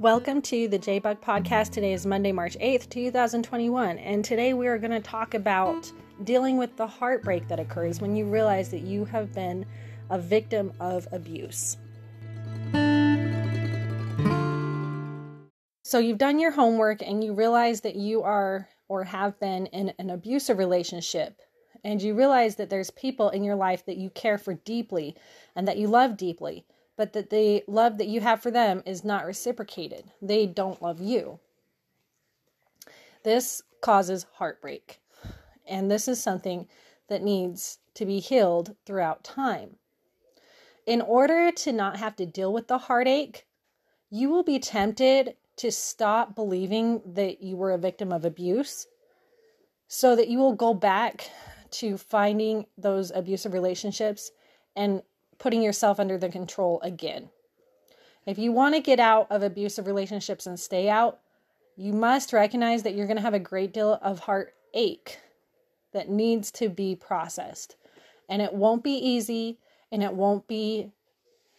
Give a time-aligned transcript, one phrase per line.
[0.00, 1.72] Welcome to the J Buck Podcast.
[1.72, 5.92] Today is Monday, March 8th, 2021, and today we are going to talk about
[6.24, 9.66] dealing with the heartbreak that occurs when you realize that you have been
[10.08, 11.76] a victim of abuse.
[15.84, 19.92] So, you've done your homework and you realize that you are or have been in
[19.98, 21.42] an abusive relationship,
[21.84, 25.14] and you realize that there's people in your life that you care for deeply
[25.54, 26.64] and that you love deeply
[27.00, 30.04] but that the love that you have for them is not reciprocated.
[30.20, 31.38] They don't love you.
[33.22, 35.00] This causes heartbreak.
[35.66, 36.68] And this is something
[37.08, 39.76] that needs to be healed throughout time.
[40.84, 43.46] In order to not have to deal with the heartache,
[44.10, 48.86] you will be tempted to stop believing that you were a victim of abuse
[49.88, 51.30] so that you will go back
[51.70, 54.32] to finding those abusive relationships
[54.76, 55.00] and
[55.40, 57.30] putting yourself under the control again.
[58.26, 61.18] If you want to get out of abusive relationships and stay out,
[61.76, 65.18] you must recognize that you're going to have a great deal of heartache
[65.92, 67.76] that needs to be processed.
[68.28, 69.58] And it won't be easy
[69.90, 70.92] and it won't be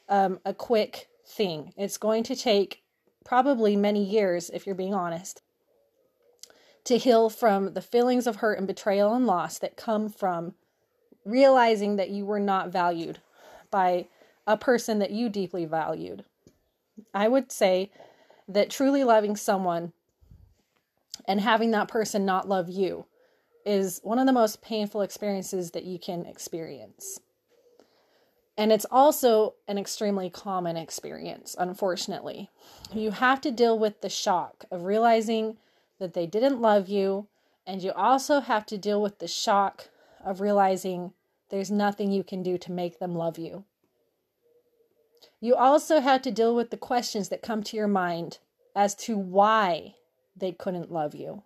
[0.08, 1.74] um, a quick thing.
[1.76, 2.84] It's going to take
[3.26, 5.42] probably many years, if you're being honest,
[6.84, 10.54] to heal from the feelings of hurt and betrayal and loss that come from
[11.26, 13.20] realizing that you were not valued
[13.72, 14.08] by
[14.46, 16.26] a person that you deeply valued.
[17.14, 17.92] I would say
[18.48, 19.94] that truly loving someone
[21.28, 23.06] and having that person not love you
[23.66, 27.20] is one of the most painful experiences that you can experience.
[28.58, 32.50] And it's also an extremely common experience, unfortunately.
[32.94, 35.58] You have to deal with the shock of realizing
[36.00, 37.28] that they didn't love you,
[37.66, 39.90] and you also have to deal with the shock
[40.24, 41.14] of realizing
[41.52, 43.66] there's nothing you can do to make them love you.
[45.40, 48.40] You also had to deal with the questions that come to your mind
[48.76, 49.96] as to why
[50.36, 51.44] they couldn't love you.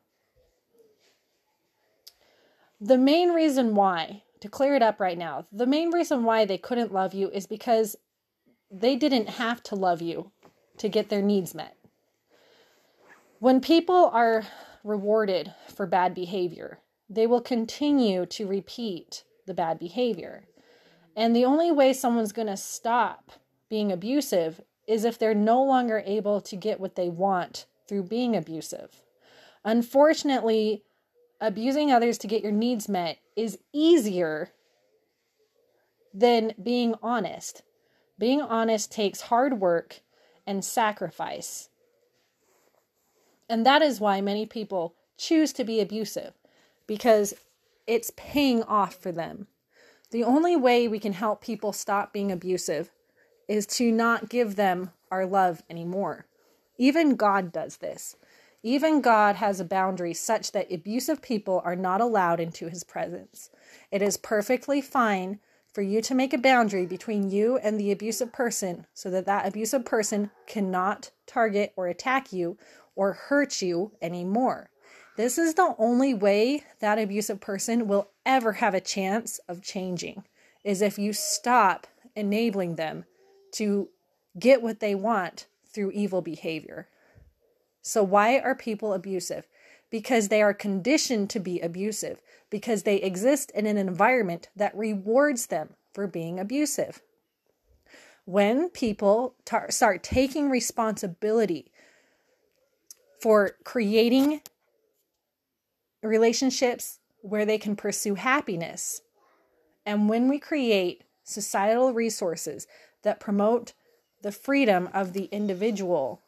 [2.80, 6.58] The main reason why, to clear it up right now, the main reason why they
[6.58, 7.96] couldn't love you is because
[8.70, 10.32] they didn't have to love you
[10.78, 11.78] to get their needs met.
[13.40, 14.44] When people are
[14.84, 20.46] rewarded for bad behavior, they will continue to repeat the bad behavior.
[21.16, 23.32] And the only way someone's going to stop
[23.70, 28.36] being abusive is if they're no longer able to get what they want through being
[28.36, 29.02] abusive.
[29.64, 30.84] Unfortunately,
[31.42, 34.52] abusing others to get your needs met is easier
[36.14, 37.64] than being honest.
[38.18, 40.02] Being honest takes hard work
[40.48, 41.70] and sacrifice.
[43.50, 46.34] And that is why many people choose to be abusive
[46.88, 47.34] because
[47.88, 49.48] it's paying off for them.
[50.12, 52.92] The only way we can help people stop being abusive
[53.48, 56.26] is to not give them our love anymore.
[56.78, 58.16] Even God does this.
[58.64, 63.52] Even God has a boundary such that abusive people are not allowed into his presence.
[63.92, 65.40] It is perfectly fine
[65.72, 69.46] for you to make a boundary between you and the abusive person so that that
[69.46, 72.58] abusive person cannot target or attack you
[72.96, 74.70] or hurt you anymore.
[75.16, 80.26] This is the only way that abusive person will ever have a chance of changing
[80.64, 83.06] is if you stop enabling them
[83.54, 83.90] to
[84.38, 86.90] get what they want through evil behavior.
[87.82, 89.48] So, why are people abusive?
[89.90, 95.48] Because they are conditioned to be abusive, because they exist in an environment that rewards
[95.48, 97.02] them for being abusive.
[98.26, 101.72] When people tar- start taking responsibility
[103.22, 104.42] for creating
[106.08, 109.02] relationships where they can pursue happiness,
[109.86, 112.68] and when we create societal resources
[113.04, 113.74] that promote
[114.22, 116.22] the freedom of the individual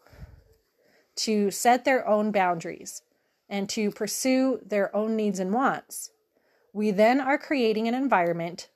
[1.15, 3.01] to set their own boundaries
[3.49, 6.11] and to pursue their own needs and wants,
[6.73, 8.69] we then are creating an environment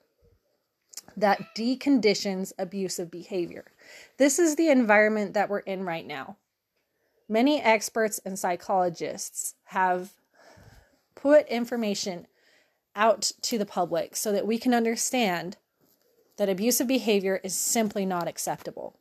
[1.18, 3.66] that deconditions abusive behavior.
[4.18, 6.38] This is the environment that we're in right now.
[7.28, 10.14] Many experts and psychologists have
[11.22, 12.28] put information
[12.96, 15.58] out to the public so that we can understand
[16.38, 18.98] that abusive behavior is simply not acceptable.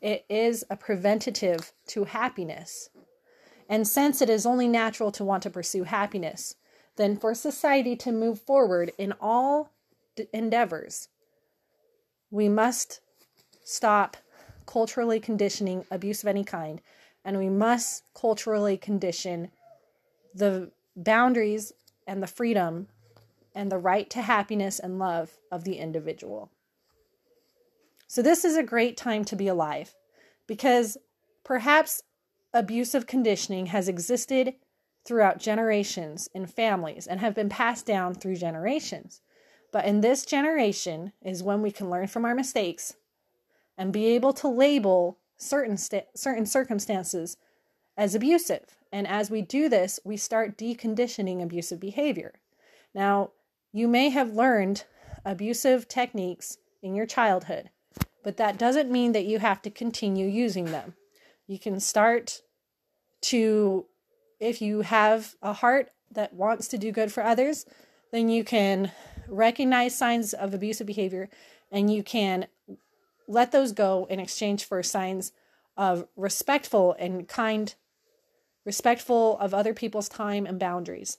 [0.00, 2.88] It is a preventative to happiness.
[3.68, 6.54] And since it is only natural to want to pursue happiness,
[6.96, 9.70] then for society to move forward in all
[10.16, 11.08] d- endeavors,
[12.30, 13.00] we must
[13.62, 14.16] stop
[14.66, 16.80] culturally conditioning abuse of any kind,
[17.24, 19.50] and we must culturally condition
[20.34, 20.70] the
[21.04, 21.72] boundaries
[22.06, 22.88] and the freedom
[23.54, 26.50] and the right to happiness and love of the individual.
[28.06, 29.94] So, this is a great time to be alive
[30.46, 30.96] because
[31.44, 32.02] perhaps
[32.54, 34.54] abusive conditioning has existed
[35.04, 39.20] throughout generations in families and have been passed down through generations.
[39.70, 42.94] But in this generation is when we can learn from our mistakes
[43.76, 47.36] and be able to label certain st- certain circumstances
[47.96, 48.77] as abusive.
[48.90, 52.34] And as we do this, we start deconditioning abusive behavior.
[52.94, 53.32] Now,
[53.72, 54.84] you may have learned
[55.24, 57.70] abusive techniques in your childhood,
[58.24, 60.94] but that doesn't mean that you have to continue using them.
[61.46, 62.42] You can start
[63.22, 63.86] to,
[64.40, 67.66] if you have a heart that wants to do good for others,
[68.12, 68.90] then you can
[69.28, 71.28] recognize signs of abusive behavior
[71.70, 72.46] and you can
[73.26, 75.32] let those go in exchange for signs
[75.76, 77.74] of respectful and kind,
[78.68, 81.16] respectful of other people's time and boundaries.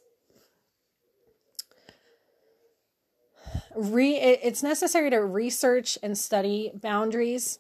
[3.76, 7.58] Re, it's necessary to research and study boundaries.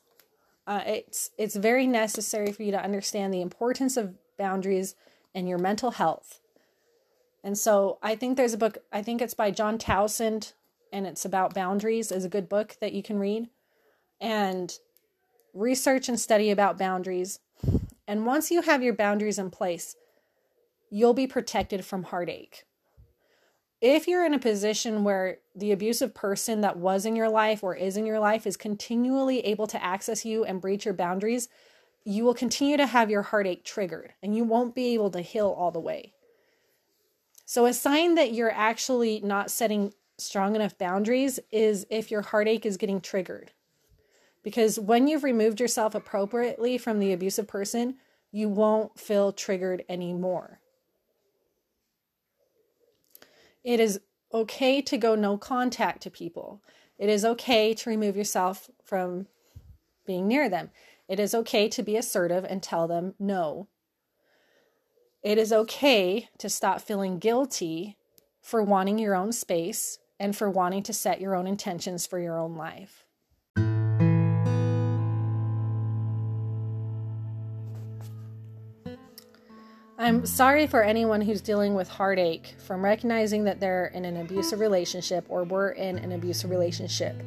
[0.68, 4.94] Uh, it's it's very necessary for you to understand the importance of boundaries
[5.34, 6.40] and your mental health.
[7.44, 10.54] And so I think there's a book, I think it's by John Townsend,
[10.94, 13.50] and it's about boundaries, is a good book that you can read.
[14.22, 14.72] And
[15.56, 17.40] research and study about boundaries.
[18.10, 19.96] And once you have your boundaries in place,
[20.90, 22.64] you'll be protected from heartache.
[23.82, 27.76] If you're in a position where the abusive person that was in your life or
[27.76, 31.50] is in your life is continually able to access you and breach your boundaries,
[32.04, 35.56] you will continue to have your heartache triggered and you won't be able to heal
[35.56, 36.12] all the way.
[37.46, 42.66] So, a sign that you're actually not setting strong enough boundaries is if your heartache
[42.66, 43.52] is getting triggered.
[44.50, 47.98] Because when you've removed yourself appropriately from the abusive person,
[48.32, 50.60] you won't feel triggered anymore.
[53.64, 54.00] It is
[54.34, 56.64] okay to go no contact to people.
[56.98, 59.28] It is okay to remove yourself from
[60.08, 60.72] being near them.
[61.08, 63.68] It is okay to be assertive and tell them no.
[65.22, 67.98] It is okay to stop feeling guilty
[68.42, 72.40] for wanting your own space and for wanting to set your own intentions for your
[72.40, 73.06] own life.
[80.02, 84.62] I'm sorry for anyone who's dealing with heartache from recognizing that they're in an abusive
[84.62, 87.22] relationship or were in an abusive relationship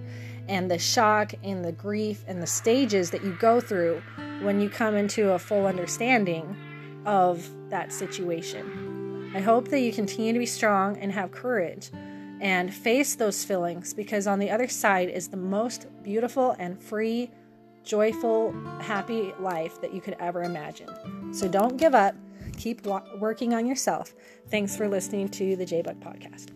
[0.49, 4.03] and the shock and the grief and the stages that you go through
[4.41, 6.57] when you come into a full understanding
[7.05, 9.31] of that situation.
[9.37, 11.91] I hope that you continue to be strong and have courage
[12.41, 17.31] and face those feelings because on the other side is the most beautiful and free,
[17.85, 20.89] joyful, happy life that you could ever imagine.
[21.35, 22.15] So don't give up.
[22.63, 22.87] Keep
[23.19, 24.15] working on yourself.
[24.49, 26.51] Thanks for listening to the J Buck Podcast.